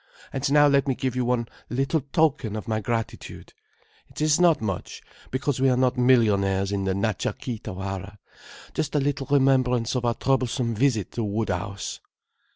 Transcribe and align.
And 0.33 0.51
now 0.51 0.65
let 0.65 0.87
me 0.87 0.95
give 0.95 1.15
you 1.15 1.23
one 1.25 1.47
little 1.69 2.01
token 2.11 2.55
of 2.55 2.67
my 2.67 2.81
gratitude. 2.81 3.53
It 4.07 4.19
is 4.19 4.41
not 4.41 4.59
much, 4.59 5.03
because 5.29 5.59
we 5.61 5.69
are 5.69 5.77
not 5.77 5.95
millionaires 5.95 6.71
in 6.71 6.85
the 6.85 6.93
Natcha 6.95 7.37
Kee 7.37 7.59
Tawara. 7.59 8.17
Just 8.73 8.95
a 8.95 8.99
little 8.99 9.27
remembrance 9.29 9.93
of 9.93 10.03
our 10.03 10.15
troublesome 10.15 10.73
visit 10.73 11.11
to 11.11 11.23
Woodhouse." 11.23 11.99